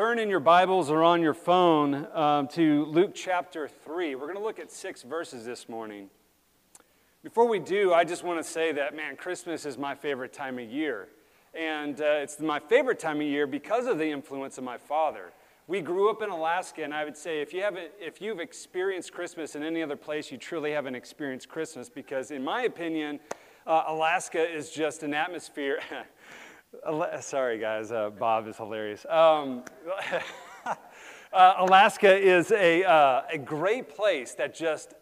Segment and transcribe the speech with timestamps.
[0.00, 4.14] turn in your Bibles or on your phone um, to Luke chapter 3.
[4.14, 6.08] We're going to look at six verses this morning.
[7.22, 10.58] Before we do, I just want to say that, man, Christmas is my favorite time
[10.58, 11.08] of year.
[11.52, 15.32] And uh, it's my favorite time of year because of the influence of my father.
[15.66, 19.12] We grew up in Alaska, and I would say if, you haven't, if you've experienced
[19.12, 23.20] Christmas in any other place, you truly haven't experienced Christmas because, in my opinion,
[23.66, 25.80] uh, Alaska is just an atmosphere.
[27.20, 27.90] Sorry, guys.
[27.90, 29.04] Uh, Bob is hilarious.
[29.08, 29.64] Um,
[31.32, 34.94] uh, Alaska is a, uh, a great place that just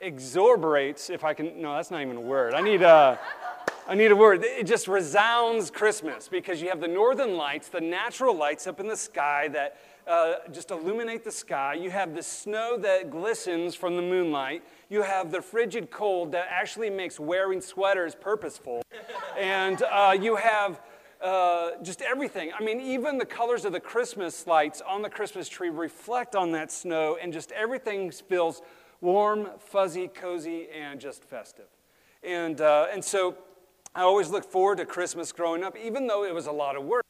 [0.00, 2.54] exorberates, if I can, no, that's not even a word.
[2.54, 3.18] I need a,
[3.88, 4.44] I need a word.
[4.44, 8.86] It just resounds Christmas because you have the northern lights, the natural lights up in
[8.86, 11.74] the sky that uh, just illuminate the sky.
[11.74, 14.62] You have the snow that glistens from the moonlight.
[14.88, 18.82] You have the frigid cold that actually makes wearing sweaters purposeful.
[19.38, 20.80] and uh, you have
[21.22, 22.52] uh, just everything.
[22.58, 26.52] I mean, even the colors of the Christmas lights on the Christmas tree reflect on
[26.52, 28.60] that snow, and just everything feels
[29.00, 31.66] warm, fuzzy, cozy, and just festive.
[32.22, 33.36] And, uh, and so
[33.94, 36.84] I always looked forward to Christmas growing up, even though it was a lot of
[36.84, 37.03] work.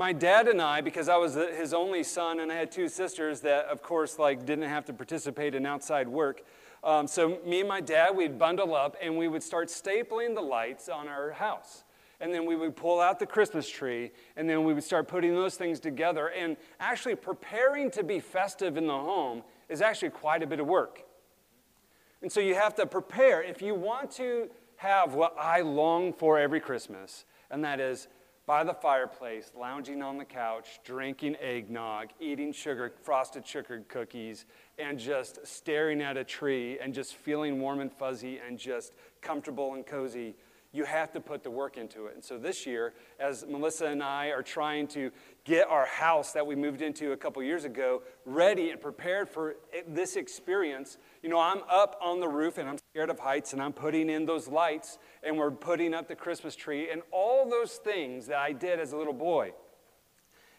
[0.00, 3.42] My dad and I, because I was his only son and I had two sisters
[3.42, 6.40] that, of course, like didn't have to participate in outside work,
[6.82, 10.40] um, so me and my dad, we'd bundle up and we would start stapling the
[10.40, 11.84] lights on our house.
[12.18, 15.34] And then we would pull out the Christmas tree, and then we would start putting
[15.34, 16.28] those things together.
[16.28, 20.66] And actually, preparing to be festive in the home is actually quite a bit of
[20.66, 21.04] work.
[22.22, 23.42] And so you have to prepare.
[23.42, 28.08] If you want to have what I long for every Christmas, and that is
[28.50, 34.44] by the fireplace, lounging on the couch, drinking eggnog, eating sugar, frosted sugar cookies,
[34.76, 39.74] and just staring at a tree and just feeling warm and fuzzy and just comfortable
[39.74, 40.34] and cozy.
[40.72, 42.14] You have to put the work into it.
[42.14, 45.10] And so this year, as Melissa and I are trying to
[45.44, 49.56] get our house that we moved into a couple years ago ready and prepared for
[49.88, 53.60] this experience, you know, I'm up on the roof and I'm scared of heights and
[53.60, 57.72] I'm putting in those lights and we're putting up the Christmas tree and all those
[57.72, 59.52] things that I did as a little boy.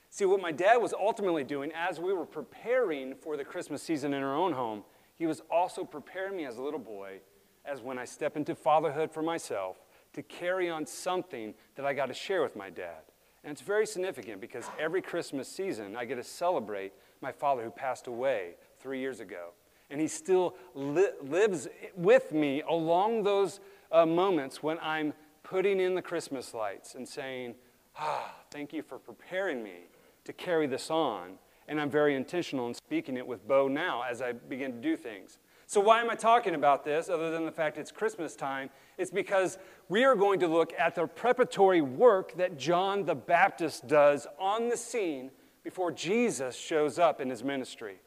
[0.10, 4.14] See, what my dad was ultimately doing as we were preparing for the Christmas season
[4.14, 4.84] in our own home,
[5.16, 7.22] he was also preparing me as a little boy
[7.64, 9.78] as when I step into fatherhood for myself
[10.14, 13.02] to carry on something that I got to share with my dad.
[13.44, 17.72] And it's very significant because every Christmas season I get to celebrate my father who
[17.72, 19.50] passed away three years ago.
[19.90, 23.60] And he still li- lives with me along those
[23.92, 25.14] uh, moments when I'm
[25.44, 27.56] putting in the Christmas lights and saying,
[27.98, 29.88] Ah, thank you for preparing me
[30.24, 31.34] to carry this on.
[31.68, 34.96] And I'm very intentional in speaking it with Bo now as I begin to do
[34.96, 35.40] things.
[35.72, 38.70] So, why am I talking about this other than the fact it's Christmas time?
[38.98, 43.88] It's because we are going to look at the preparatory work that John the Baptist
[43.88, 45.32] does on the scene
[45.64, 48.02] before Jesus shows up in his ministry.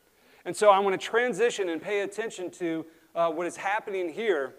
[0.45, 4.57] And so, I want to transition and pay attention to uh, what is happening here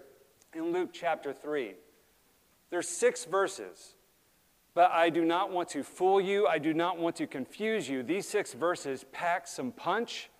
[0.55, 1.75] in Luke chapter 3.
[2.71, 3.93] There's six verses,
[4.73, 6.47] but I do not want to fool you.
[6.47, 8.01] I do not want to confuse you.
[8.01, 10.31] These six verses pack some punch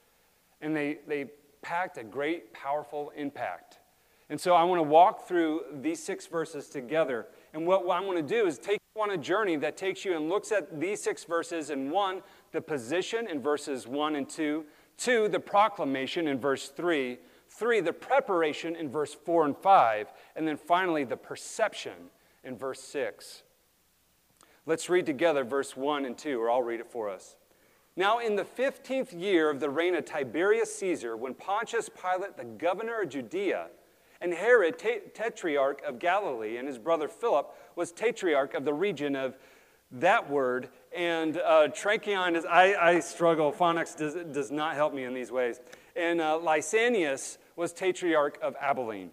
[0.61, 1.27] and they, they
[1.65, 3.79] packed a great, powerful impact.
[4.29, 7.25] And so I want to walk through these six verses together.
[7.53, 10.15] And what I want to do is take you on a journey that takes you
[10.15, 12.21] and looks at these six verses in one,
[12.51, 14.65] the position in verses one and two,
[14.95, 17.17] two, the proclamation in verse three,
[17.49, 22.11] three, the preparation in verse four and five, and then finally the perception
[22.43, 23.41] in verse six.
[24.67, 27.35] Let's read together verse one and two, or I'll read it for us.
[27.97, 32.44] Now, in the 15th year of the reign of Tiberius Caesar, when Pontius Pilate, the
[32.44, 33.67] governor of Judea,
[34.19, 34.78] and Herod,
[35.13, 39.38] tetrarch of Galilee, and his brother Philip was tetrarch of the region of
[39.91, 45.06] that word, and uh, Trachyon is, I, I struggle, phonics does, does not help me
[45.06, 45.62] in these ways.
[45.95, 49.12] And uh, Lysanias was tetrarch of Abilene.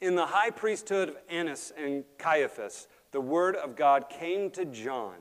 [0.00, 5.16] In the high priesthood of Annas and Caiaphas, the word of God came to John,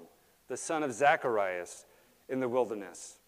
[0.48, 1.86] the son of Zacharias
[2.30, 3.20] in the wilderness.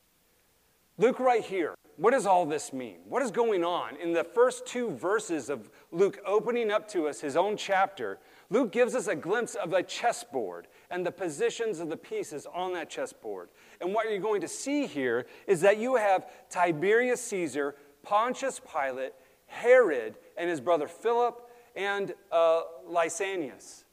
[0.98, 2.98] Luke, right here, what does all this mean?
[3.08, 3.96] What is going on?
[3.98, 8.20] In the first two verses of Luke opening up to us his own chapter,
[8.50, 12.74] Luke gives us a glimpse of a chessboard and the positions of the pieces on
[12.74, 13.50] that chessboard.
[13.80, 19.14] And what you're going to see here is that you have Tiberius Caesar, Pontius Pilate,
[19.48, 23.84] Herod, and his brother Philip, and uh, Lysanias.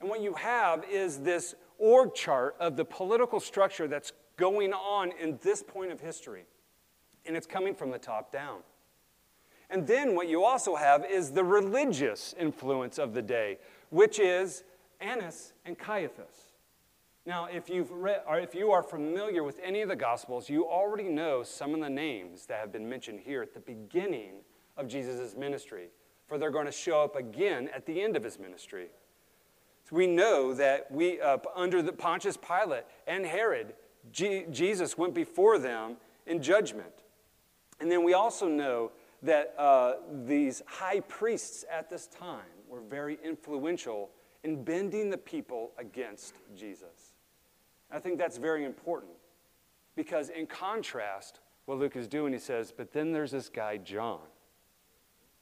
[0.00, 5.12] And what you have is this org chart of the political structure that's going on
[5.20, 6.44] in this point of history.
[7.26, 8.60] And it's coming from the top down.
[9.68, 13.58] And then what you also have is the religious influence of the day,
[13.90, 14.64] which is
[15.00, 16.54] Annas and Caiaphas.
[17.26, 20.66] Now, if, you've read, or if you are familiar with any of the Gospels, you
[20.66, 24.36] already know some of the names that have been mentioned here at the beginning
[24.78, 25.88] of Jesus' ministry,
[26.26, 28.86] for they're going to show up again at the end of his ministry.
[29.90, 33.74] So we know that we, uh, under the Pontius Pilate and Herod,
[34.12, 35.96] G- Jesus went before them
[36.26, 36.92] in judgment.
[37.80, 38.90] And then we also know
[39.22, 39.94] that uh,
[40.24, 44.10] these high priests at this time were very influential
[44.44, 47.14] in bending the people against Jesus.
[47.90, 49.12] I think that's very important
[49.96, 54.20] because, in contrast, what Luke is doing, he says, but then there's this guy, John.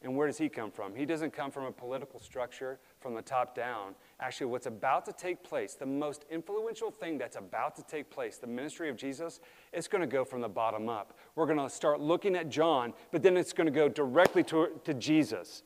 [0.03, 0.95] And where does he come from?
[0.95, 3.95] He doesn't come from a political structure from the top down.
[4.19, 8.39] Actually, what's about to take place, the most influential thing that's about to take place,
[8.39, 9.41] the ministry of Jesus,
[9.75, 11.19] it's going to go from the bottom up.
[11.35, 14.71] We're going to start looking at John, but then it's going to go directly to,
[14.85, 15.65] to Jesus.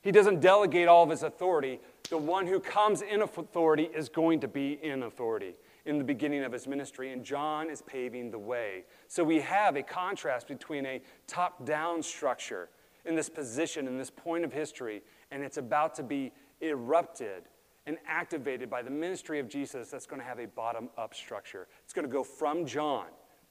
[0.00, 1.80] He doesn't delegate all of his authority.
[2.08, 5.54] The one who comes in authority is going to be in authority
[5.84, 8.84] in the beginning of his ministry, and John is paving the way.
[9.08, 12.70] So we have a contrast between a top down structure
[13.04, 17.42] in this position, in this point of history, and it's about to be erupted
[17.86, 21.66] and activated by the ministry of Jesus that's going to have a bottom up structure.
[21.84, 23.06] It's going to go from John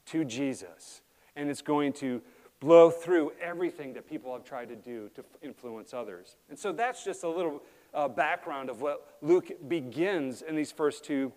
[0.08, 1.02] to Jesus,
[1.36, 2.22] and it's going to
[2.60, 6.38] blow through everything that people have tried to do to influence others.
[6.50, 7.62] And so that's just a little
[7.94, 11.34] uh, background of what Luke begins in these first two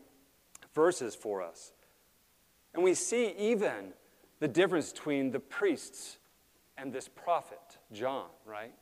[0.74, 1.72] verses for us.
[2.74, 3.92] And we see even
[4.40, 6.18] the difference between the priests
[6.76, 8.74] and this prophet, John, right?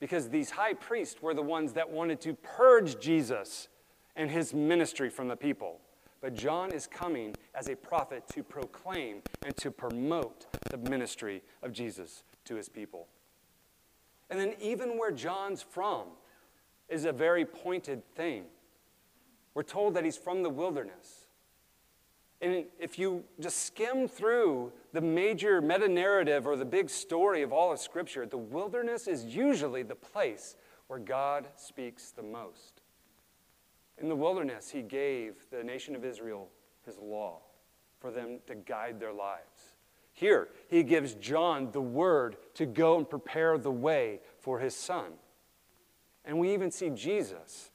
[0.00, 3.68] Because these high priests were the ones that wanted to purge Jesus
[4.14, 5.80] and his ministry from the people.
[6.20, 11.72] But John is coming as a prophet to proclaim and to promote the ministry of
[11.72, 13.06] Jesus to his people.
[14.28, 16.06] And then, even where John's from
[16.88, 18.44] is a very pointed thing.
[19.54, 21.25] We're told that he's from the wilderness.
[22.40, 27.52] And if you just skim through the major meta narrative or the big story of
[27.52, 30.56] all of Scripture, the wilderness is usually the place
[30.88, 32.82] where God speaks the most.
[33.98, 36.48] In the wilderness, He gave the nation of Israel
[36.84, 37.40] His law
[37.98, 39.74] for them to guide their lives.
[40.12, 45.12] Here, He gives John the word to go and prepare the way for His Son.
[46.26, 47.70] And we even see Jesus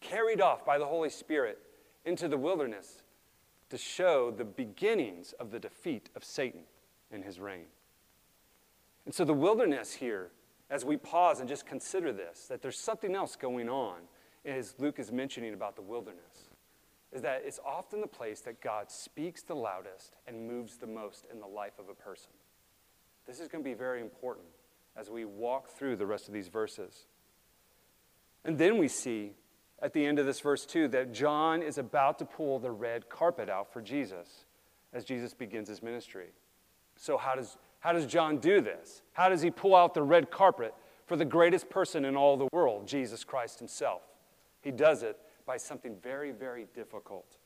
[0.00, 1.58] carried off by the Holy Spirit
[2.06, 3.01] into the wilderness
[3.72, 6.64] to show the beginnings of the defeat of Satan
[7.10, 7.64] in his reign.
[9.06, 10.30] And so, the wilderness here,
[10.68, 14.00] as we pause and just consider this, that there's something else going on,
[14.44, 16.50] as Luke is mentioning about the wilderness,
[17.12, 21.24] is that it's often the place that God speaks the loudest and moves the most
[21.32, 22.32] in the life of a person.
[23.26, 24.48] This is going to be very important
[24.98, 27.06] as we walk through the rest of these verses.
[28.44, 29.32] And then we see
[29.82, 33.08] at the end of this verse 2 that John is about to pull the red
[33.08, 34.44] carpet out for Jesus
[34.92, 36.28] as Jesus begins his ministry.
[36.96, 39.02] So, how does, how does John do this?
[39.12, 40.72] How does he pull out the red carpet
[41.06, 44.02] for the greatest person in all the world, Jesus Christ himself?
[44.60, 47.38] He does it by something very, very difficult.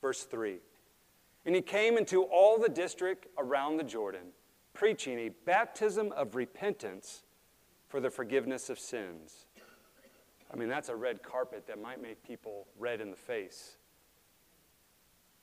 [0.00, 0.58] Verse 3
[1.44, 4.32] And he came into all the district around the Jordan,
[4.72, 7.22] preaching a baptism of repentance
[7.88, 9.46] for the forgiveness of sins
[10.54, 13.76] I mean, that's a red carpet that might make people red in the face.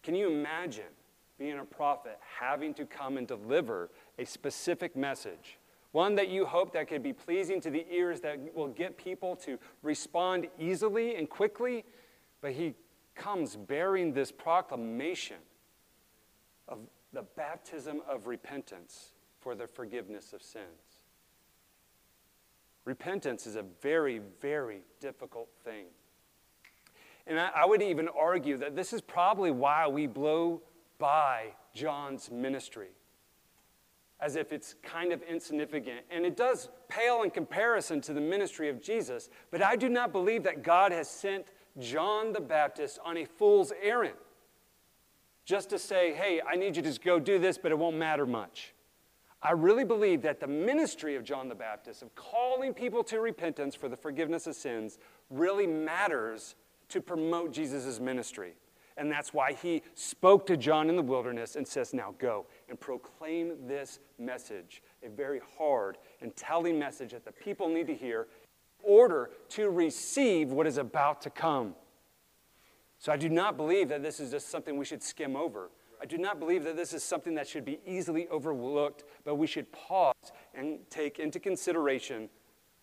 [0.04, 0.86] Can you imagine
[1.38, 5.58] being a prophet having to come and deliver a specific message?
[5.92, 9.36] One that you hope that could be pleasing to the ears that will get people
[9.38, 11.84] to respond easily and quickly,
[12.40, 12.74] but he
[13.14, 15.38] comes bearing this proclamation
[16.70, 16.80] of
[17.12, 20.91] the baptism of repentance for the forgiveness of sins.
[22.86, 25.86] Repentance is a very, very difficult thing.
[27.28, 30.62] And I, I, would even argue that this is probably why we blow
[30.98, 32.90] by John's ministry
[34.22, 36.02] as if it's kind of insignificant.
[36.12, 40.12] And it does pale in comparison to the ministry of Jesus, but I do not
[40.12, 41.48] believe that God has sent
[41.80, 44.16] John the Baptist on a fool's errand
[45.44, 48.28] just to say, hey, I need you to go do this, but it won't matter
[48.28, 48.71] much.
[49.44, 53.74] I really believe that the ministry of John the Baptist, of calling people to repentance
[53.74, 56.56] for the forgiveness of sins, really matters
[56.90, 58.54] to promote Jesus' ministry.
[58.98, 62.80] And that's why he spoke to John in the wilderness and says, Now go and
[62.80, 68.28] proclaim this message, a very hard and telling message that the people need to hear
[68.84, 71.74] in order to receive what is about to come.
[73.00, 75.72] So I do not believe that this is just something we should skim over.
[76.02, 79.46] I do not believe that this is something that should be easily overlooked, but we
[79.46, 80.16] should pause
[80.56, 82.28] and take into consideration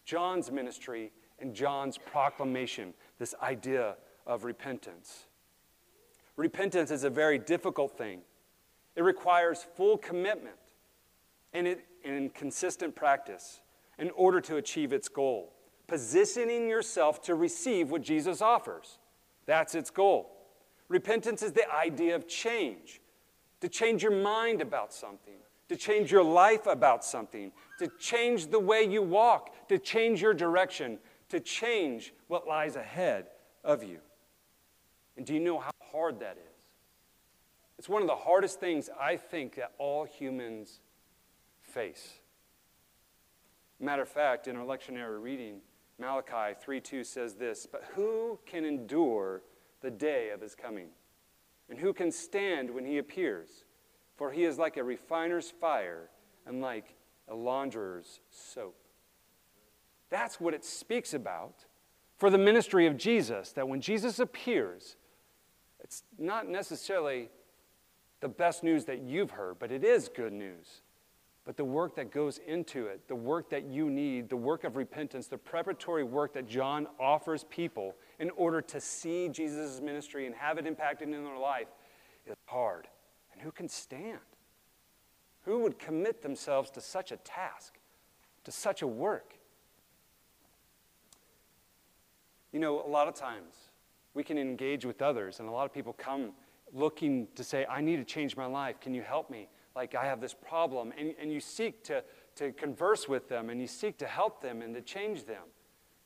[0.04, 1.10] John's ministry
[1.40, 5.26] and John's proclamation, this idea of repentance.
[6.36, 8.20] Repentance is a very difficult thing.
[8.94, 10.56] It requires full commitment
[11.52, 13.60] and, it, and consistent practice
[13.98, 15.52] in order to achieve its goal.
[15.88, 18.98] Positioning yourself to receive what Jesus offers.
[19.46, 20.36] That's its goal.
[20.88, 23.00] Repentance is the idea of change,
[23.60, 25.38] to change your mind about something,
[25.68, 30.34] to change your life about something, to change the way you walk, to change your
[30.34, 30.98] direction,
[31.28, 33.26] to change what lies ahead
[33.64, 33.98] of you.
[35.16, 36.44] And do you know how hard that is?
[37.78, 40.80] It's one of the hardest things I think that all humans
[41.60, 42.20] face.
[43.78, 45.60] Matter of fact, in our lectionary reading,
[45.98, 49.42] Malachi 3:2 says this, "But who can endure
[49.80, 50.92] the day of his coming?
[51.68, 53.64] And who can stand when he appears?
[54.16, 56.10] For he is like a refiner's fire
[56.46, 56.96] and like
[57.28, 58.76] a launderer's soap."
[60.08, 61.66] That's what it speaks about
[62.16, 64.96] for the ministry of Jesus, that when Jesus appears,
[65.80, 67.30] it's not necessarily
[68.20, 70.82] the best news that you've heard, but it is good news.
[71.48, 74.76] But the work that goes into it, the work that you need, the work of
[74.76, 80.34] repentance, the preparatory work that John offers people in order to see Jesus' ministry and
[80.34, 81.68] have it impacted in their life
[82.26, 82.86] is hard.
[83.32, 84.18] And who can stand?
[85.46, 87.78] Who would commit themselves to such a task,
[88.44, 89.32] to such a work?
[92.52, 93.54] You know, a lot of times
[94.12, 96.32] we can engage with others, and a lot of people come
[96.74, 98.80] looking to say, I need to change my life.
[98.80, 99.48] Can you help me?
[99.76, 100.92] Like, I have this problem.
[100.98, 102.02] And, and you seek to,
[102.36, 105.44] to converse with them, and you seek to help them and to change them.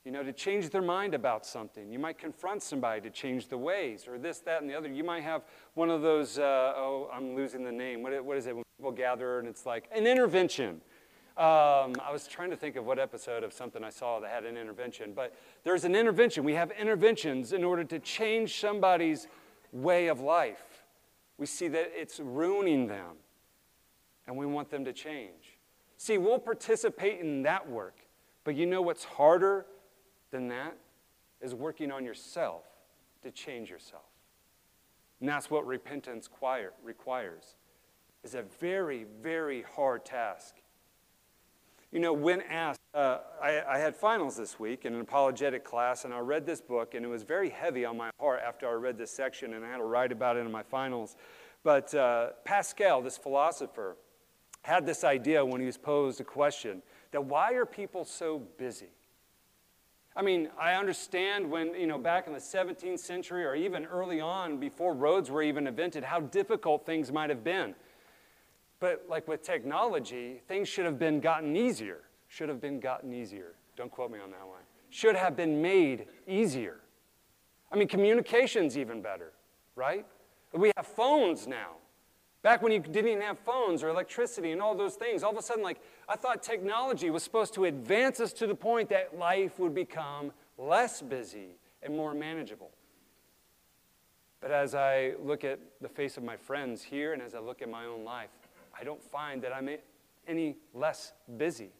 [0.04, 1.92] You know, to change their mind about something.
[1.92, 4.88] You might confront somebody to change the ways, or this, that, and the other.
[4.88, 5.42] You might have
[5.74, 8.02] one of those, uh, oh, I'm losing the name.
[8.02, 10.80] What, what is it when people gather and it's like an intervention?
[11.34, 14.44] Um, I was trying to think of what episode of something I saw that had
[14.44, 16.44] an intervention, but there's an intervention.
[16.44, 19.28] We have interventions in order to change somebody's
[19.72, 20.84] way of life.
[21.38, 23.16] We see that it's ruining them,
[24.26, 25.58] and we want them to change.
[25.96, 27.96] See, we'll participate in that work,
[28.44, 29.66] but you know what's harder
[30.30, 30.76] than that?
[31.40, 32.64] Is working on yourself
[33.22, 34.02] to change yourself.
[35.20, 36.28] And that's what repentance
[36.82, 37.56] requires.
[38.24, 40.56] Is a very, very hard task.
[41.92, 46.04] You know, when asked, uh, I, I, had finals this week in an apologetic class,
[46.04, 48.72] and I read this book, and it was very heavy on my heart after I
[48.72, 51.16] read this section, and I had to write about it in my finals.
[51.62, 53.96] But uh, Pascal, this philosopher,
[54.62, 58.90] had this idea when he was posed a question that why are people so busy?
[60.14, 64.20] I mean, I understand when, you know, back in the 17th century or even early
[64.20, 67.74] on, before roads were even invented, how difficult things might have been.
[68.78, 72.00] But like with technology, things should have been gotten easier.
[72.28, 73.54] Should have been gotten easier.
[73.76, 74.60] Don't quote me on that one.
[74.90, 76.80] Should have been made easier.
[77.70, 79.32] I mean, communication's even better,
[79.76, 80.04] right?
[80.52, 81.76] We have phones now.
[82.42, 85.38] Back when you didn't even have phones or electricity and all those things, all of
[85.38, 89.16] a sudden, like, I thought technology was supposed to advance us to the point that
[89.16, 92.70] life would become less busy and more manageable.
[94.40, 97.62] But as I look at the face of my friends here and as I look
[97.62, 98.30] at my own life,
[98.76, 99.68] I don't find that I'm
[100.26, 101.70] any less busy.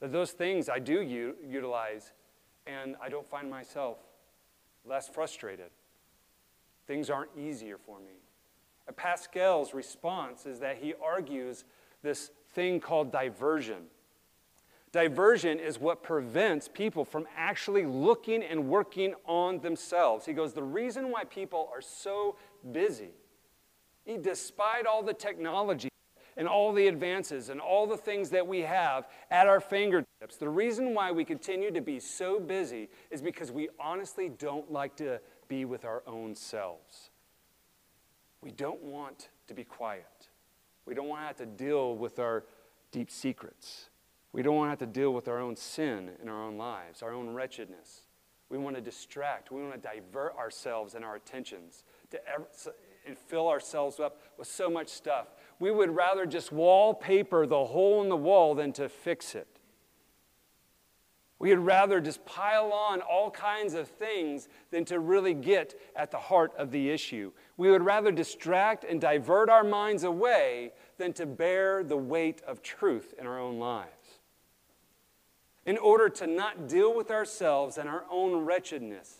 [0.00, 2.12] That those things I do u- utilize,
[2.66, 3.98] and I don't find myself
[4.84, 5.70] less frustrated.
[6.86, 8.20] Things aren't easier for me.
[8.92, 11.64] Pascal's response is that he argues
[12.02, 13.84] this thing called diversion.
[14.92, 20.26] Diversion is what prevents people from actually looking and working on themselves.
[20.26, 22.36] He goes, The reason why people are so
[22.72, 23.10] busy
[24.18, 25.88] despite all the technology
[26.36, 30.48] and all the advances and all the things that we have at our fingertips, the
[30.48, 35.20] reason why we continue to be so busy is because we honestly don't like to
[35.48, 37.09] be with our own selves.
[38.42, 40.28] We don't want to be quiet.
[40.86, 42.44] We don't want to have to deal with our
[42.90, 43.90] deep secrets.
[44.32, 47.02] We don't want to have to deal with our own sin in our own lives,
[47.02, 48.02] our own wretchedness.
[48.48, 49.50] We want to distract.
[49.52, 52.20] We want to divert ourselves and our attentions to
[53.06, 55.28] and fill ourselves up with so much stuff.
[55.58, 59.48] We would rather just wallpaper the hole in the wall than to fix it.
[61.38, 66.18] We'd rather just pile on all kinds of things than to really get at the
[66.18, 67.32] heart of the issue.
[67.60, 72.62] We would rather distract and divert our minds away than to bear the weight of
[72.62, 74.20] truth in our own lives.
[75.66, 79.18] In order to not deal with ourselves and our own wretchedness,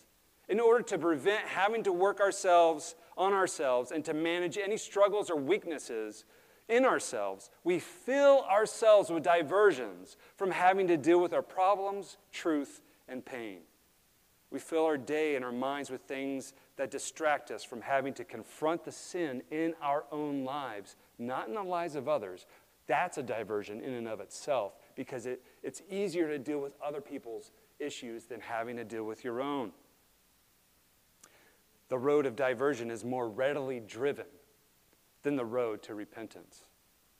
[0.48, 5.28] in order to prevent having to work ourselves on ourselves and to manage any struggles
[5.28, 6.24] or weaknesses
[6.66, 12.80] in ourselves, we fill ourselves with diversions from having to deal with our problems, truth,
[13.06, 13.58] and pain.
[14.50, 18.24] We fill our day and our minds with things that distract us from having to
[18.24, 22.46] confront the sin in our own lives, not in the lives of others.
[22.86, 27.02] That's a diversion in and of itself because it, it's easier to deal with other
[27.02, 29.72] people's issues than having to deal with your own.
[31.90, 34.24] The road of diversion is more readily driven
[35.22, 36.64] than the road to repentance.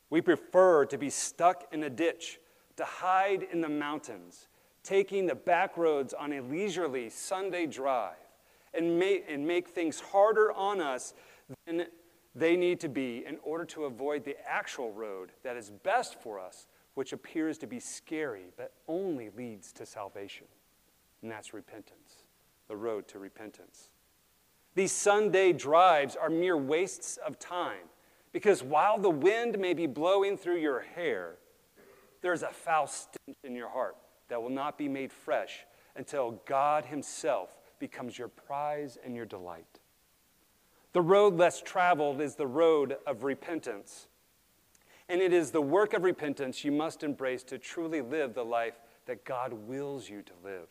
[0.09, 2.41] We prefer to be stuck in a ditch,
[2.77, 4.49] to hide in the mountains,
[4.83, 8.17] taking the back roads on a leisurely Sunday drive
[8.75, 11.15] and make, and make things harder on us
[11.67, 11.87] than
[12.35, 16.39] they need to be in order to avoid the actual road that is best for
[16.39, 20.47] us, which appears to be scary but only leads to salvation.
[21.23, 22.25] And that's repentance,
[22.69, 23.91] the road to repentance.
[24.75, 27.89] These Sunday drives are mere wastes of time
[28.33, 31.37] because while the wind may be blowing through your hair,
[32.23, 33.97] there's a foul stench in your heart
[34.29, 39.81] that will not be made fresh until God Himself becomes your prize and your delight.
[40.93, 44.07] The road less traveled is the road of repentance.
[45.09, 48.75] And it is the work of repentance you must embrace to truly live the life
[49.07, 50.69] that God wills you to live.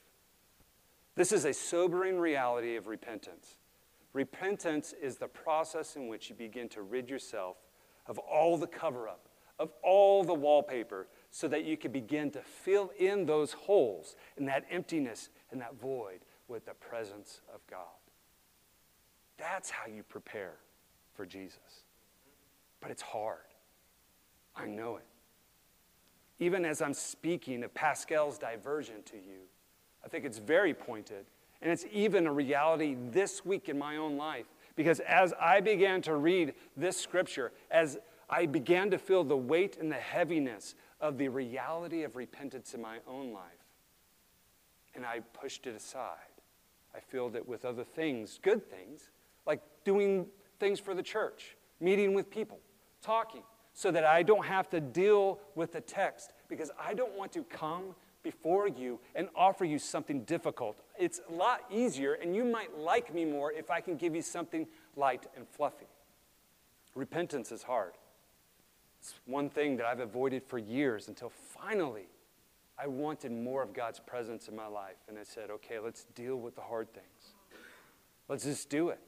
[1.15, 3.57] This is a sobering reality of repentance.
[4.13, 7.57] Repentance is the process in which you begin to rid yourself
[8.07, 9.27] of all the cover up,
[9.59, 14.47] of all the wallpaper, so that you can begin to fill in those holes and
[14.47, 17.79] that emptiness and that void with the presence of God.
[19.37, 20.55] That's how you prepare
[21.13, 21.83] for Jesus.
[22.81, 23.37] But it's hard.
[24.55, 25.05] I know it.
[26.39, 29.41] Even as I'm speaking of Pascal's diversion to you,
[30.03, 31.25] I think it's very pointed.
[31.61, 34.45] And it's even a reality this week in my own life.
[34.75, 37.97] Because as I began to read this scripture, as
[38.29, 42.81] I began to feel the weight and the heaviness of the reality of repentance in
[42.81, 43.43] my own life,
[44.95, 46.28] and I pushed it aside,
[46.95, 49.09] I filled it with other things, good things,
[49.45, 50.27] like doing
[50.59, 52.59] things for the church, meeting with people,
[53.01, 53.43] talking,
[53.73, 57.43] so that I don't have to deal with the text because I don't want to
[57.43, 60.81] come before you and offer you something difficult.
[60.97, 64.21] It's a lot easier, and you might like me more if I can give you
[64.21, 65.87] something light and fluffy.
[66.95, 67.93] Repentance is hard.
[68.99, 72.09] It's one thing that I've avoided for years until finally
[72.81, 74.95] I wanted more of God's presence in my life.
[75.07, 77.33] And I said, okay, let's deal with the hard things.
[78.29, 78.99] Let's just do it.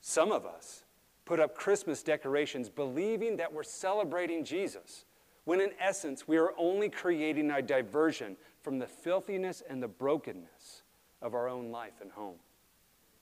[0.00, 0.84] Some of us
[1.26, 5.04] put up Christmas decorations believing that we're celebrating Jesus,
[5.44, 10.82] when in essence, we are only creating a diversion from the filthiness and the brokenness
[11.20, 12.36] of our own life and home.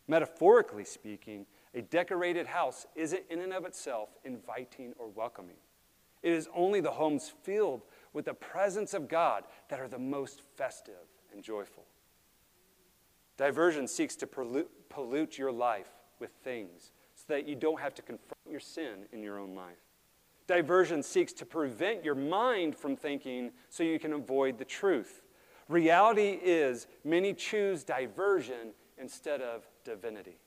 [0.06, 5.56] Metaphorically speaking, a decorated house isn't in and of itself inviting or welcoming.
[6.22, 10.42] It is only the homes filled with the presence of God that are the most
[10.56, 10.94] festive
[11.32, 11.84] and joyful.
[13.36, 18.40] Diversion seeks to pollute, your life with things so that you don't have to confront
[18.50, 19.76] your sin in your own life.
[20.46, 25.22] Diversion seeks to prevent your mind from thinking so you can avoid the truth.
[25.68, 30.38] Reality is, many choose diversion instead of divinity.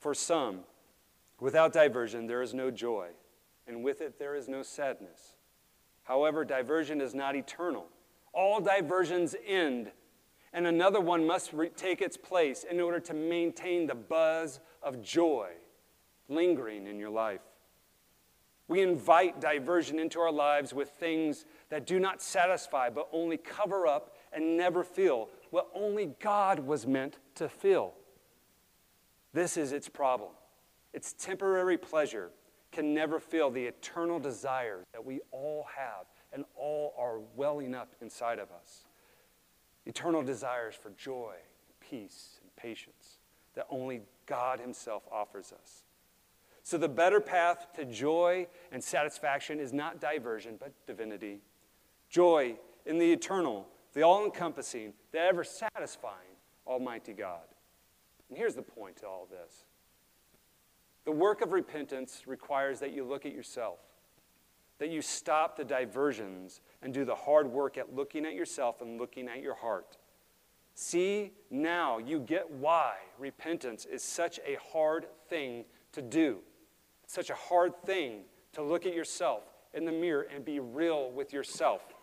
[0.00, 0.60] For some,
[1.38, 3.08] without diversion, there is no joy,
[3.66, 5.36] and with it, there is no sadness.
[6.08, 7.86] However, diversion is not eternal.
[8.32, 9.92] All diversions end
[10.54, 15.02] and another one must re- take its place in order to maintain the buzz of
[15.02, 15.50] joy
[16.30, 17.42] lingering in your life.
[18.68, 23.86] We invite diversion into our lives with things that do not satisfy, but only cover
[23.86, 27.92] up and never fill what only God was meant to fill.
[29.34, 30.30] This is its problem.
[30.94, 32.30] Its temporary pleasure
[32.72, 37.94] can never fill the eternal desires that we all have and all are welling up
[38.00, 38.84] inside of us
[39.86, 41.34] eternal desires for joy,
[41.80, 43.18] peace, and patience
[43.54, 45.82] that only God Himself offers us.
[46.62, 51.40] So, the better path to joy and satisfaction is not diversion, but divinity.
[52.10, 57.48] Joy in the eternal, the all encompassing, the ever satisfying Almighty God.
[58.28, 59.64] And here's the point to all this
[61.08, 63.78] the work of repentance requires that you look at yourself
[64.78, 69.00] that you stop the diversions and do the hard work at looking at yourself and
[69.00, 69.96] looking at your heart.
[70.74, 76.40] See, now you get why repentance is such a hard thing to do.
[77.04, 81.10] It's such a hard thing to look at yourself in the mirror and be real
[81.10, 81.94] with yourself.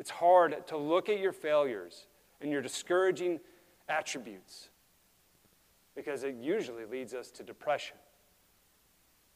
[0.00, 2.08] It's hard to look at your failures
[2.40, 3.38] and your discouraging
[3.88, 4.70] attributes
[5.94, 7.98] because it usually leads us to depression.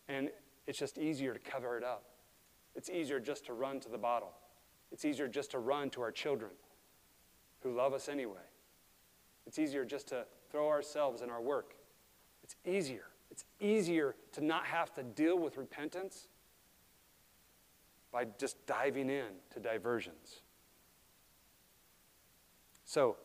[0.08, 0.30] And
[0.66, 2.04] it's just easier to cover it up.
[2.74, 4.32] It's easier just to run to the bottle.
[4.92, 6.52] It's easier just to run to our children
[7.60, 8.46] who love us anyway.
[9.46, 11.74] It's easier just to throw ourselves in our work.
[12.42, 13.08] It's easier.
[13.30, 16.28] It's easier to not have to deal with repentance
[18.12, 20.42] by just diving in to diversions.
[22.84, 23.16] So,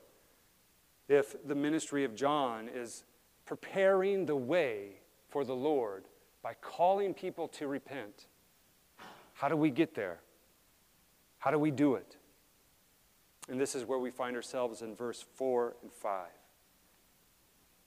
[1.07, 3.03] if the ministry of John is
[3.45, 6.05] preparing the way for the Lord
[6.41, 8.27] by calling people to repent,
[9.33, 10.21] how do we get there?
[11.39, 12.17] How do we do it?
[13.49, 16.27] And this is where we find ourselves in verse 4 and 5.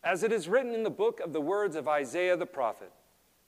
[0.03, 2.93] As it is written in the book of the words of Isaiah the prophet,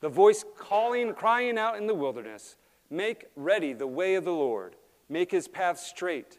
[0.00, 2.56] the voice calling, crying out in the wilderness,
[2.88, 4.76] Make ready the way of the Lord,
[5.08, 6.38] make his path straight.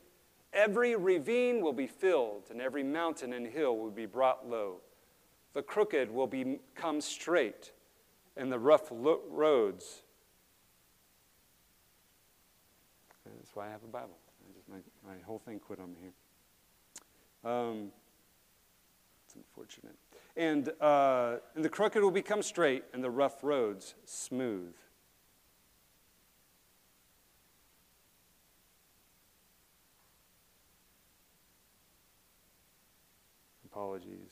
[0.53, 4.77] Every ravine will be filled, and every mountain and hill will be brought low.
[5.53, 7.73] The crooked will become straight,
[8.38, 10.04] and the rough lo- roads.
[13.26, 14.17] That's why I have a Bible.
[14.56, 17.52] Just, my, my whole thing quit on me here.
[17.52, 17.91] Um,
[19.26, 19.95] it's unfortunate.
[20.36, 24.73] And, uh, and the crooked will become straight, and the rough roads smooth.
[33.65, 34.26] Apologies.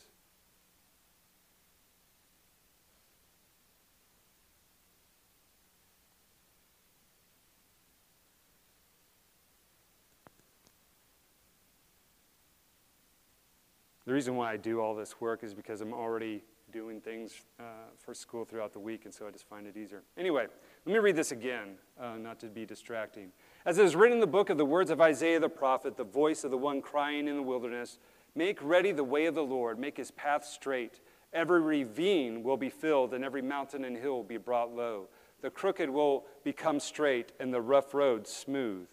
[14.05, 17.63] The reason why I do all this work is because I'm already doing things uh,
[17.97, 20.03] for school throughout the week, and so I just find it easier.
[20.17, 20.45] Anyway,
[20.85, 23.31] let me read this again, uh, not to be distracting.
[23.65, 26.03] As it is written in the book of the words of Isaiah the prophet, the
[26.03, 27.97] voice of the one crying in the wilderness,
[28.35, 30.99] Make ready the way of the Lord, make his path straight.
[31.31, 35.07] Every ravine will be filled, and every mountain and hill will be brought low.
[35.41, 38.87] The crooked will become straight, and the rough road smooth.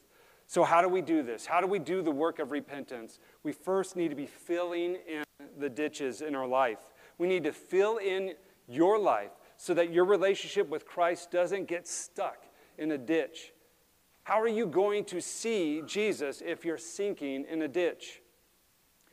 [0.52, 1.46] So, how do we do this?
[1.46, 3.20] How do we do the work of repentance?
[3.42, 5.24] We first need to be filling in
[5.58, 6.76] the ditches in our life.
[7.16, 8.34] We need to fill in
[8.68, 12.44] your life so that your relationship with Christ doesn't get stuck
[12.76, 13.54] in a ditch.
[14.24, 18.20] How are you going to see Jesus if you're sinking in a ditch?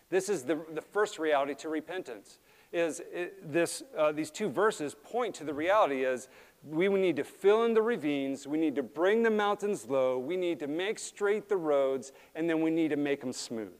[0.10, 2.40] This is the, the first reality to repentance.
[2.74, 6.28] Is it, this, uh, these two verses point to the reality is
[6.64, 10.36] we need to fill in the ravines, we need to bring the mountains low, we
[10.36, 13.74] need to make straight the roads, and then we need to make them smooth.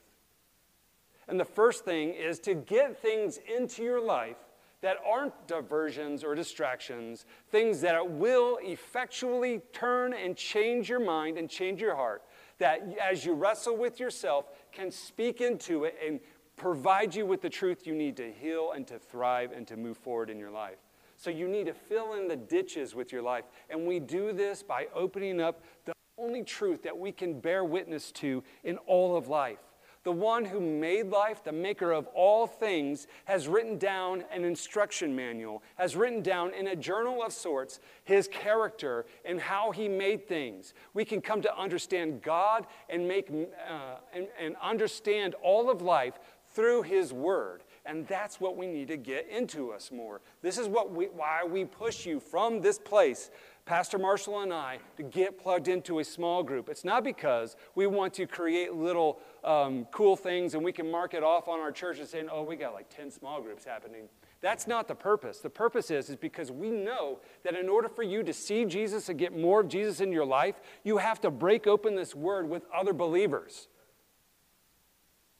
[1.28, 4.38] And the first thing is to get things into your life
[4.82, 11.50] that aren't diversions or distractions, things that will effectually turn and change your mind and
[11.50, 12.24] change your heart,
[12.60, 16.20] that as you wrestle with yourself, can speak into it and
[16.56, 19.98] provide you with the truth you need to heal and to thrive and to move
[19.98, 20.78] forward in your life.
[21.20, 23.44] So you need to fill in the ditches with your life.
[23.70, 28.10] And we do this by opening up the only truth that we can bear witness
[28.14, 29.60] to in all of life.
[30.04, 35.14] The one who made life, the maker of all things, has written down an instruction
[35.14, 40.26] manual, has written down in a journal of sorts his character and how he made
[40.26, 40.74] things.
[40.94, 46.18] We can come to understand God and, make, uh, and, and understand all of life
[46.54, 47.64] through his word.
[47.86, 50.22] And that's what we need to get into us more.
[50.42, 53.32] This is what we, why we push you from this place
[53.70, 56.70] Pastor Marshall and I to get plugged into a small group.
[56.70, 61.14] It's not because we want to create little um, cool things and we can mark
[61.14, 64.10] it off on our church and say, oh, we got like 10 small groups happening.
[64.42, 65.38] That's not the purpose.
[65.40, 69.08] The purpose is, is because we know that in order for you to see Jesus
[69.08, 72.50] and get more of Jesus in your life, you have to break open this word
[72.50, 73.68] with other believers.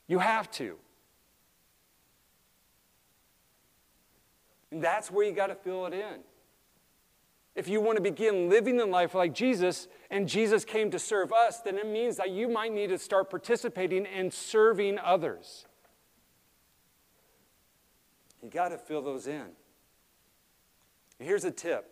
[0.06, 0.78] You have to.
[4.72, 6.22] And that's where you got to fill it in
[7.60, 11.34] if you want to begin living in life like Jesus, and Jesus came to serve
[11.34, 15.66] us, then it means that you might need to start participating and serving others.
[18.42, 19.48] You got to fill those in.
[21.20, 21.92] Here's a tip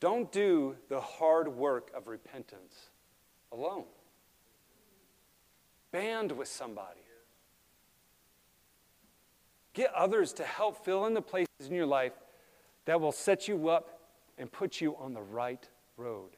[0.00, 2.88] don't do the hard work of repentance
[3.52, 3.84] alone,
[5.92, 7.00] band with somebody.
[9.74, 11.22] Get others to help fill in the
[11.60, 12.12] places in your life
[12.86, 14.00] that will set you up
[14.38, 16.30] and put you on the right road.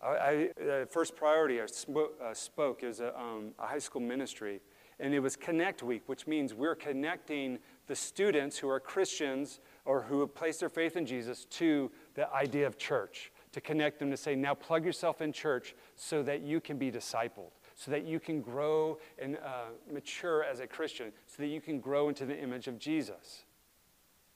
[0.00, 4.60] I, I first priority I spoke, uh, spoke is a, um, a high school ministry,
[5.00, 10.02] and it was Connect Week, which means we're connecting the students who are Christians or
[10.02, 14.10] who have placed their faith in Jesus to the idea of church, to connect them
[14.10, 18.04] to say, now plug yourself in church so that you can be discipled, so that
[18.06, 22.24] you can grow and uh, mature as a Christian, so that you can grow into
[22.24, 23.44] the image of Jesus.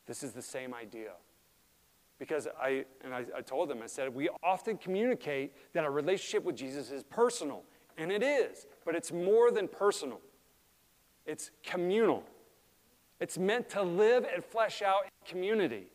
[0.07, 1.13] This is the same idea.
[2.19, 6.45] Because I, and I, I told them, I said, we often communicate that our relationship
[6.45, 7.63] with Jesus is personal,
[7.97, 10.21] and it is, but it's more than personal.
[11.29, 12.25] it's communal.
[13.21, 15.87] It's meant to live and flesh out in community.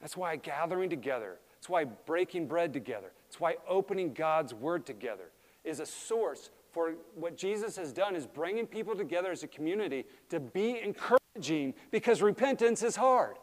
[0.00, 5.30] That's why gathering together, that's why breaking bread together, that's why opening God's word together
[5.64, 10.04] is a source for what Jesus has done is bringing people together as a community
[10.28, 13.36] to be encouraging because repentance is hard,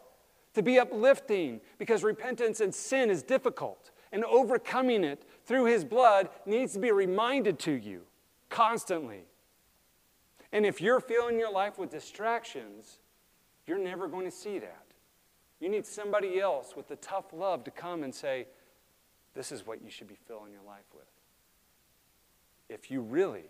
[0.54, 6.28] to be uplifting because repentance and sin is difficult, and overcoming it through his blood
[6.46, 8.02] needs to be reminded to you
[8.48, 9.24] constantly.
[10.52, 13.00] And if you're filling your life with distractions,
[13.66, 14.86] you're never going to see that.
[15.60, 18.46] You need somebody else with the tough love to come and say,
[19.34, 21.04] This is what you should be filling your life with.
[22.68, 23.44] If you really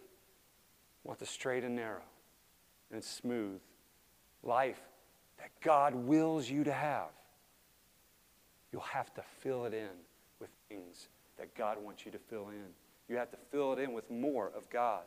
[1.04, 2.02] want the straight and narrow
[2.90, 3.60] and smooth
[4.42, 4.80] life
[5.38, 7.10] that God wills you to have,
[8.72, 9.88] you'll have to fill it in
[10.40, 12.66] with things that God wants you to fill in.
[13.08, 15.02] You have to fill it in with more of God.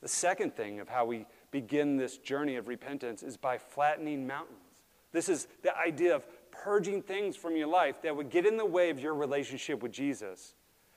[0.00, 4.58] The second thing of how we begin this journey of repentance is by flattening mountains.
[5.12, 8.66] This is the idea of purging things from your life that would get in the
[8.66, 10.54] way of your relationship with Jesus.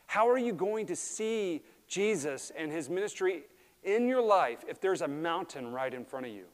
[0.07, 3.43] How are you going to see Jesus and his ministry
[3.83, 6.45] in your life if there's a mountain right in front of you?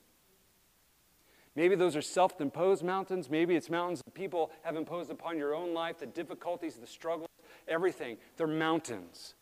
[1.55, 3.29] Maybe those are self imposed mountains.
[3.29, 7.29] Maybe it's mountains that people have imposed upon your own life, the difficulties, the struggles,
[7.67, 8.17] everything.
[8.37, 9.35] They're mountains.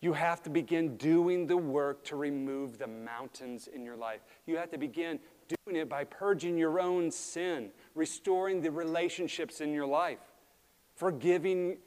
[0.00, 4.20] You have to begin doing the work to remove the mountains in your life.
[4.46, 5.20] You have to begin
[5.64, 10.18] doing it by purging your own sin, restoring the relationships in your life,
[10.96, 11.78] forgiving,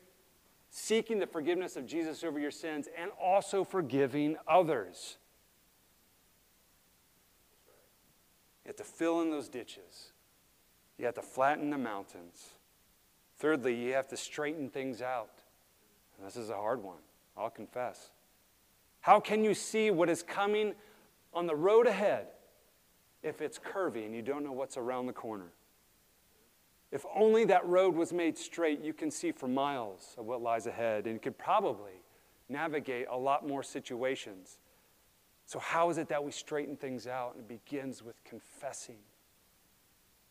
[0.77, 5.15] seeking the forgiveness of Jesus over your sins, and also forgiving others.
[8.65, 10.11] You have to fill in those ditches.
[10.97, 12.49] You have to flatten the mountains.
[13.37, 15.31] Thirdly, you have to straighten things out.
[16.17, 16.99] And this is a hard one.
[17.37, 18.11] I'll confess.
[18.99, 20.73] How can you see what is coming
[21.33, 22.27] on the road ahead
[23.23, 25.53] if it's curvy and you don't know what's around the corner?
[26.95, 30.65] If only that road was made straight, you can see for miles of what lies
[30.65, 31.91] ahead and could probably
[32.47, 34.59] navigate a lot more situations.
[35.45, 37.35] So, how is it that we straighten things out?
[37.35, 38.99] And it begins with confessing.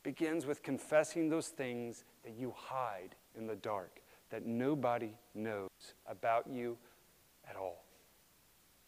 [0.03, 4.01] begins with confessing those things that you hide in the dark,
[4.31, 5.69] that nobody knows
[6.09, 6.79] about you
[7.47, 7.85] at all.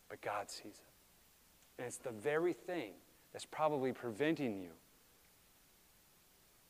[0.08, 1.76] But God sees it.
[1.76, 2.92] And it's the very thing
[3.34, 4.70] that's probably preventing you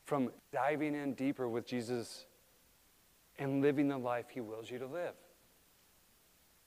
[0.07, 2.27] from diving in deeper with Jesus
[3.39, 5.15] and living the life He wills you to live.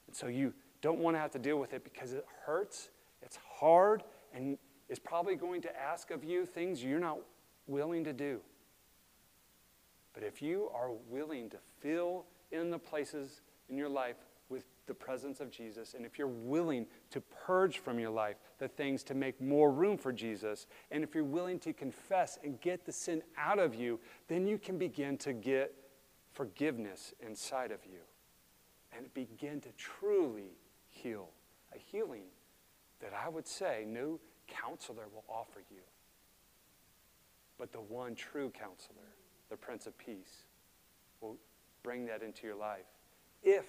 [0.08, 2.90] And so you don't want to have to deal with it because it hurts,
[3.22, 4.58] it's hard, and
[4.90, 7.20] is probably going to ask of you things you're not
[7.68, 8.40] willing to do.
[10.14, 14.18] But if you are willing to fill in the places in your life
[14.50, 18.68] with the presence of Jesus, and if you're willing to purge from your life the
[18.68, 22.86] things to make more room for Jesus, and if you're willing to confess and get
[22.86, 25.74] the sin out of you, then you can begin to get
[26.34, 28.00] forgiveness inside of you
[28.98, 30.58] and begin to truly
[30.90, 31.30] heal.
[31.76, 32.24] A healing
[33.00, 35.82] that I would say no counselor will offer you,
[37.60, 39.14] but the one true counselor,
[39.52, 40.46] the Prince of Peace,
[41.22, 41.38] will
[41.84, 42.86] bring that into your life
[43.44, 43.66] if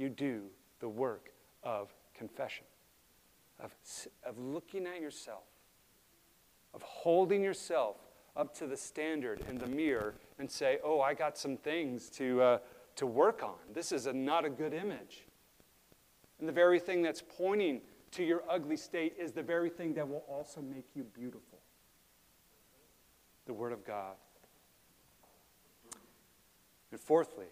[0.00, 0.42] you do
[0.80, 1.30] the work
[1.62, 2.64] of confession,
[3.58, 3.74] of,
[4.24, 5.44] of looking at yourself,
[6.74, 7.96] of holding yourself
[8.36, 12.40] up to the standard in the mirror and say, oh, I got some things to,
[12.40, 12.58] uh,
[12.96, 13.56] to work on.
[13.74, 15.24] This is a, not a good image.
[16.38, 17.82] And the very thing that's pointing
[18.12, 21.58] to your ugly state is the very thing that will also make you beautiful
[23.46, 24.14] the Word of God.
[26.92, 27.46] And fourthly,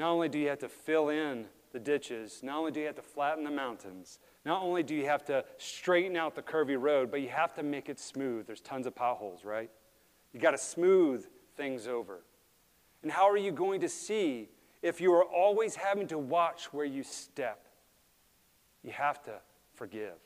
[0.00, 2.40] not only do you have to fill in the ditches.
[2.42, 5.44] Not only do you have to flatten the mountains, not only do you have to
[5.58, 8.46] straighten out the curvy road, but you have to make it smooth.
[8.46, 9.70] There's tons of potholes, right?
[10.32, 12.24] You got to smooth things over.
[13.02, 14.48] And how are you going to see
[14.82, 17.66] if you are always having to watch where you step?
[18.82, 19.34] You have to
[19.74, 20.16] forgive.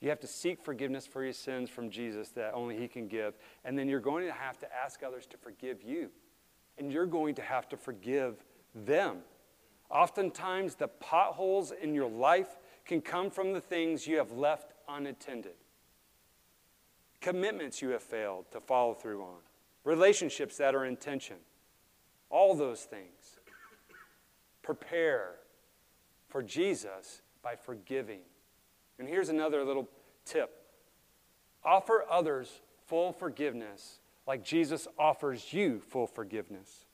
[0.00, 3.34] You have to seek forgiveness for your sins from Jesus that only He can give.
[3.64, 6.10] And then you're going to have to ask others to forgive you.
[6.78, 9.18] And you're going to have to forgive them
[9.92, 12.56] Oftentimes, the potholes in your life
[12.86, 15.52] can come from the things you have left unattended,
[17.20, 19.40] commitments you have failed to follow through on,
[19.84, 21.36] relationships that are in tension.
[22.30, 23.38] All those things.
[24.62, 25.34] Prepare
[26.28, 28.20] for Jesus by forgiving.
[28.98, 29.88] And here's another little
[30.24, 30.58] tip
[31.64, 36.86] offer others full forgiveness like Jesus offers you full forgiveness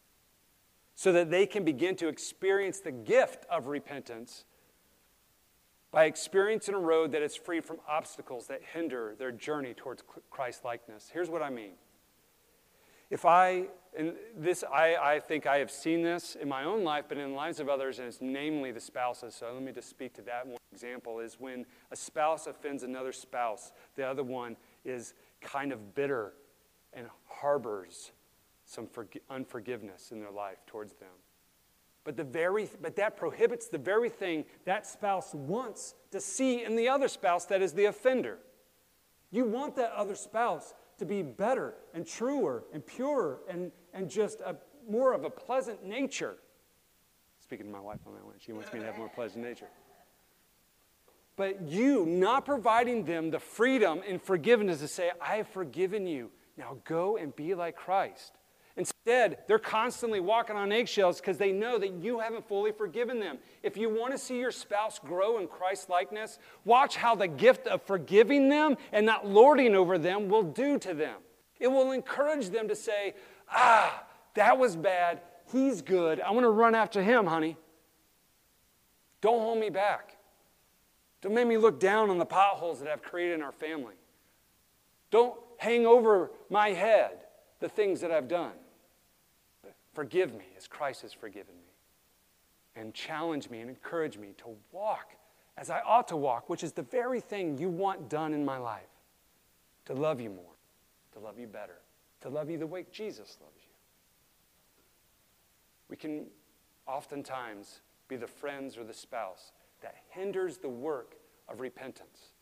[0.98, 4.42] so that they can begin to experience the gift of repentance
[5.92, 10.64] by experiencing a road that is free from obstacles that hinder their journey towards Christ
[10.64, 11.08] likeness.
[11.14, 11.74] Here's what I mean.
[13.10, 17.04] If I, and this, I, I think I have seen this in my own life,
[17.08, 19.36] but in the lives of others, and it's namely the spouses.
[19.36, 23.12] So let me just speak to that one example is when a spouse offends another
[23.12, 26.32] spouse, the other one is kind of bitter
[26.92, 28.10] and harbors
[28.68, 28.86] some
[29.30, 31.08] unforgiveness in their life towards them.
[32.04, 36.76] But, the very, but that prohibits the very thing that spouse wants to see in
[36.76, 38.38] the other spouse that is the offender.
[39.30, 44.40] You want that other spouse to be better and truer and purer and, and just
[44.40, 44.56] a,
[44.88, 46.36] more of a pleasant nature.
[47.40, 49.68] Speaking to my wife on that one, she wants me to have more pleasant nature.
[51.36, 56.30] But you not providing them the freedom and forgiveness to say, I have forgiven you.
[56.56, 58.37] Now go and be like Christ.
[58.78, 63.38] Instead, they're constantly walking on eggshells because they know that you haven't fully forgiven them.
[63.64, 67.66] If you want to see your spouse grow in Christ likeness, watch how the gift
[67.66, 71.16] of forgiving them and not lording over them will do to them.
[71.58, 73.14] It will encourage them to say,
[73.50, 75.22] Ah, that was bad.
[75.50, 76.20] He's good.
[76.20, 77.56] I want to run after him, honey.
[79.20, 80.16] Don't hold me back.
[81.20, 83.94] Don't make me look down on the potholes that I've created in our family.
[85.10, 87.18] Don't hang over my head
[87.58, 88.52] the things that I've done.
[89.98, 91.72] Forgive me as Christ has forgiven me.
[92.80, 95.16] And challenge me and encourage me to walk
[95.56, 98.58] as I ought to walk, which is the very thing you want done in my
[98.58, 98.86] life
[99.86, 100.54] to love you more,
[101.14, 101.80] to love you better,
[102.20, 103.72] to love you the way Jesus loves you.
[105.90, 106.26] We can
[106.86, 109.50] oftentimes be the friends or the spouse
[109.82, 111.16] that hinders the work
[111.48, 112.34] of repentance.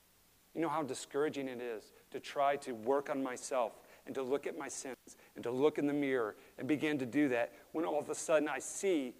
[0.54, 4.46] You know how discouraging it is to try to work on myself and to look
[4.46, 4.96] at my sins
[5.34, 8.14] and to look in the mirror and begin to do that when all of a
[8.14, 9.14] sudden I see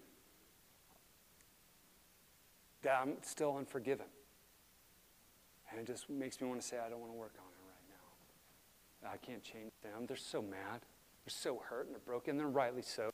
[2.83, 4.07] that I'm still unforgiven.
[5.71, 7.61] And it just makes me want to say, I don't want to work on it
[7.67, 9.13] right now.
[9.13, 10.07] I can't change them.
[10.07, 10.81] They're so mad.
[11.25, 12.37] They're so hurt and they're broken.
[12.37, 13.11] They're rightly so.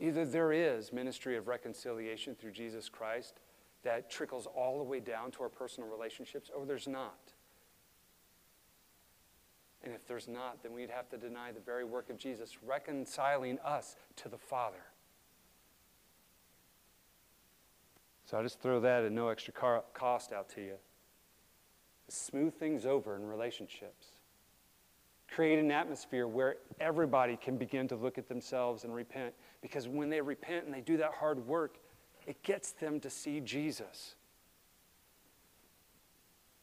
[0.00, 3.40] Either there is ministry of reconciliation through Jesus Christ
[3.82, 7.27] that trickles all the way down to our personal relationships, or there's not.
[9.88, 13.58] And if there's not, then we'd have to deny the very work of Jesus, reconciling
[13.60, 14.82] us to the Father.
[18.26, 19.54] So I just throw that at no extra
[19.94, 20.74] cost out to you.
[22.08, 24.08] Smooth things over in relationships.
[25.30, 29.32] Create an atmosphere where everybody can begin to look at themselves and repent.
[29.62, 31.78] Because when they repent and they do that hard work,
[32.26, 34.16] it gets them to see Jesus.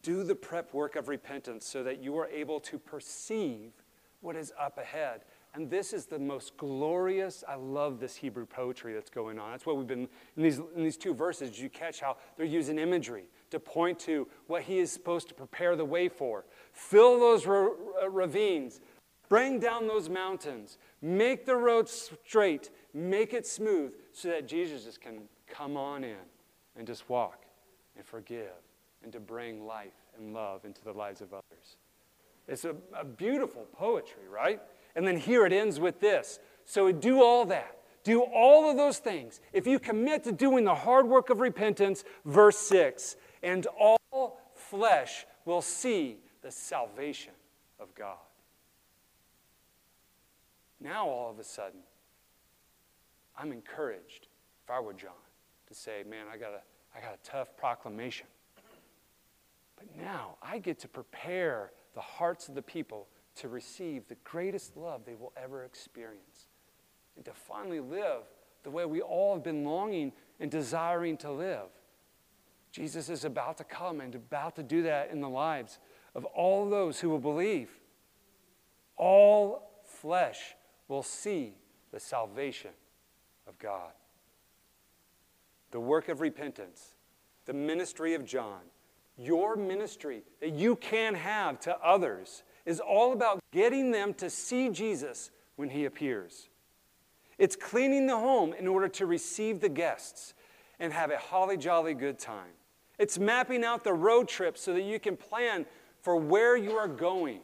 [0.06, 3.72] Do the prep work of repentance so that you are able to perceive
[4.22, 5.22] what is up ahead.
[5.56, 7.44] And this is the most glorious.
[7.48, 9.50] I love this Hebrew poetry that's going on.
[9.50, 12.78] That's what we've been, in these, in these two verses, you catch how they're using
[12.78, 16.46] imagery to point to what he is supposed to prepare the way for.
[16.72, 17.70] Fill those ra-
[18.04, 18.82] uh, ravines,
[19.28, 25.02] bring down those mountains, make the road straight, make it smooth so that Jesus just
[25.02, 26.28] can come on in
[26.76, 27.44] and just walk
[27.98, 28.54] and forgive
[29.06, 31.78] and to bring life and love into the lives of others.
[32.48, 34.60] It's a, a beautiful poetry, right?
[34.96, 36.40] And then here it ends with this.
[36.66, 37.78] So do all that.
[38.04, 39.42] Do all of those things.
[39.54, 45.26] If you commit to doing the hard work of repentance, verse 6, and all flesh
[45.46, 47.34] will see the salvation
[47.80, 48.18] of God.
[50.80, 51.80] Now, all of a sudden,
[53.38, 54.28] I'm encouraged,
[54.64, 55.12] if I were John,
[55.68, 56.62] to say, man, I got a,
[56.96, 58.28] I got a tough proclamation.
[59.78, 63.08] But now I get to prepare the hearts of the people
[63.38, 66.48] to receive the greatest love they will ever experience
[67.16, 68.24] and to finally live
[68.64, 71.68] the way we all have been longing and desiring to live.
[72.72, 75.80] Jesus is about to come and about to do that in the lives
[76.14, 77.70] of all those who will believe.
[78.98, 80.56] All flesh
[80.88, 81.54] will see
[81.92, 82.72] the salvation
[83.48, 83.92] of God.
[85.72, 86.96] The work of repentance,
[87.46, 88.62] the ministry of John,
[89.18, 94.70] your ministry that you can have to others is all about getting them to see
[94.70, 96.50] Jesus when he appears.
[97.38, 100.34] It's cleaning the home in order to receive the guests
[100.80, 102.54] and have a holly jolly good time.
[102.98, 105.66] It's mapping out the road trip so that you can plan
[106.02, 107.42] for where you are going.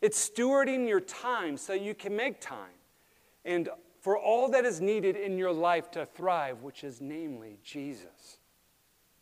[0.00, 2.78] It's stewarding your time so you can make time
[3.44, 3.68] and
[4.00, 8.38] for all that is needed in your life to thrive, which is namely Jesus.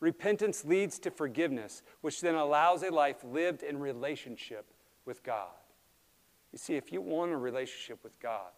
[0.02, 4.66] Repentance leads to forgiveness, which then allows a life lived in relationship
[5.04, 5.46] with God.
[6.50, 8.50] You see, if you want a relationship with God,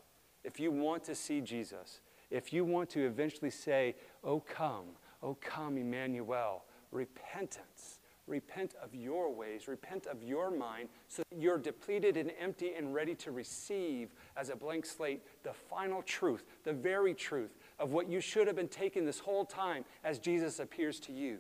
[0.43, 4.87] if you want to see Jesus, if you want to eventually say, Oh, come,
[5.23, 7.99] Oh, come, Emmanuel, repentance.
[8.27, 12.95] Repent of your ways, repent of your mind, so that you're depleted and empty and
[12.95, 18.09] ready to receive as a blank slate the final truth, the very truth of what
[18.09, 21.39] you should have been taking this whole time as Jesus appears to you.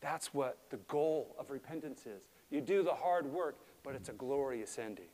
[0.00, 2.28] That's what the goal of repentance is.
[2.50, 5.08] You do the hard work, but it's a glorious ending.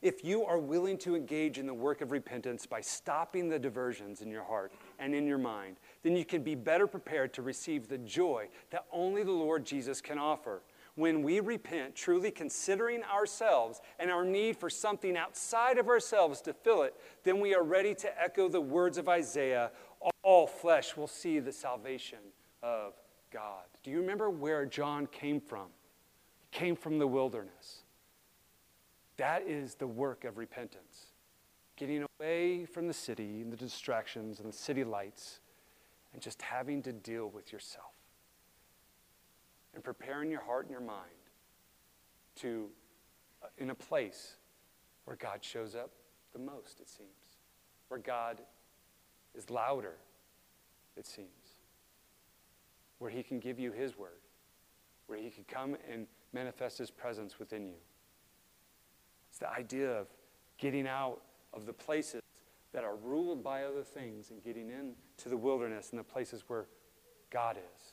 [0.00, 4.20] If you are willing to engage in the work of repentance by stopping the diversions
[4.20, 7.88] in your heart and in your mind, then you can be better prepared to receive
[7.88, 10.62] the joy that only the Lord Jesus can offer.
[10.98, 16.52] When we repent, truly considering ourselves and our need for something outside of ourselves to
[16.52, 16.92] fill it,
[17.22, 19.70] then we are ready to echo the words of Isaiah
[20.24, 22.18] all flesh will see the salvation
[22.64, 22.94] of
[23.30, 23.62] God.
[23.84, 25.68] Do you remember where John came from?
[26.40, 27.84] He came from the wilderness.
[29.18, 31.12] That is the work of repentance.
[31.76, 35.38] Getting away from the city and the distractions and the city lights
[36.12, 37.92] and just having to deal with yourself.
[39.74, 41.10] And preparing your heart and your mind
[42.36, 42.68] to,
[43.42, 44.36] uh, in a place
[45.04, 45.90] where God shows up
[46.32, 47.08] the most, it seems,
[47.88, 48.40] where God
[49.34, 49.96] is louder,
[50.96, 51.28] it seems,
[52.98, 54.20] where He can give you His word,
[55.06, 57.78] where He can come and manifest His presence within you.
[59.30, 60.08] It's the idea of
[60.58, 61.20] getting out
[61.52, 62.22] of the places
[62.72, 66.66] that are ruled by other things and getting into the wilderness and the places where
[67.30, 67.92] God is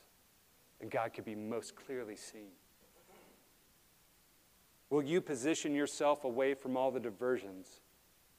[0.80, 2.52] and God could be most clearly seen.
[4.90, 7.80] Will you position yourself away from all the diversions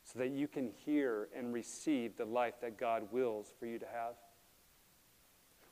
[0.03, 3.85] so that you can hear and receive the life that God wills for you to
[3.85, 4.15] have?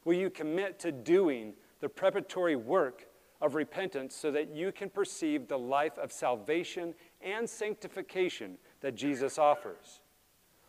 [0.04, 3.08] Will you commit to doing the preparatory work
[3.42, 9.38] of repentance so that you can perceive the life of salvation and sanctification that Jesus
[9.38, 10.02] offers?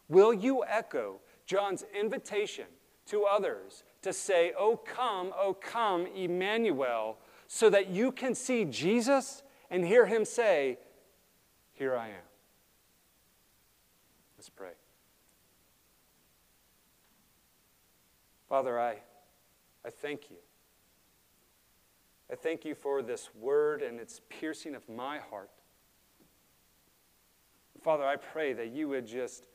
[0.09, 2.67] Will you echo John's invitation
[3.07, 9.43] to others to say, Oh, come, oh, come, Emmanuel, so that you can see Jesus
[9.69, 10.79] and hear him say,
[11.73, 12.27] Here I am?
[14.39, 14.71] Let's pray.
[18.49, 18.99] Father, I,
[19.85, 20.37] I thank you.
[22.31, 25.51] I thank you for this word and its piercing of my heart.
[27.83, 29.49] Father, I pray that you would just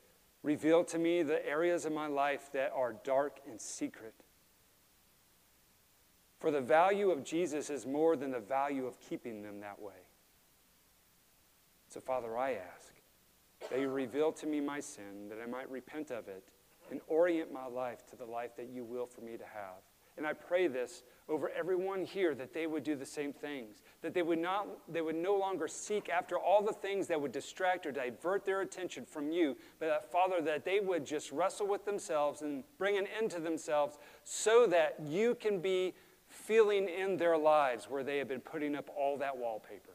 [0.44, 4.14] reveal to me the areas of my life that are dark and secret.
[6.42, 9.94] For the value of Jesus is more than the value of keeping them that way.
[11.88, 12.94] So, Father, I ask
[13.70, 16.44] that you reveal to me my sin, that I might repent of it
[16.90, 19.84] and orient my life to the life that you will for me to have.
[20.18, 24.16] And I pray this over everyone here that they would do the same things, that
[24.16, 27.86] they would, not, they would no longer seek after all the things that would distract
[27.86, 31.86] or divert their attention from you, but that, Father, that they would just wrestle with
[31.86, 35.94] themselves and bring an end to themselves so that you can be
[36.42, 39.94] feeling in their lives where they have been putting up all that wallpaper.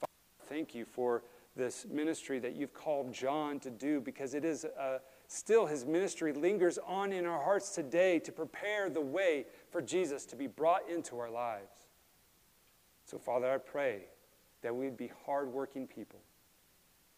[0.00, 0.12] Father,
[0.48, 1.22] thank you for
[1.56, 6.32] this ministry that you've called John to do because it is a Still, his ministry
[6.32, 10.88] lingers on in our hearts today to prepare the way for Jesus to be brought
[10.88, 11.88] into our lives.
[13.06, 14.02] So, Father, I pray
[14.62, 16.20] that we'd be hardworking people,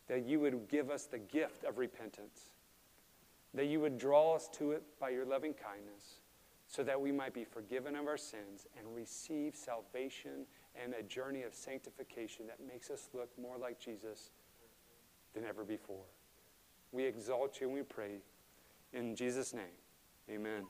[0.08, 2.52] that you would give us the gift of repentance,
[3.54, 6.20] that you would draw us to it by your loving kindness,
[6.68, 10.46] so that we might be forgiven of our sins and receive salvation
[10.80, 14.30] and a journey of sanctification that makes us look more like Jesus
[15.34, 16.04] than ever before.
[16.92, 18.18] We exalt you and we pray.
[18.92, 19.64] In Jesus' name,
[20.30, 20.64] amen.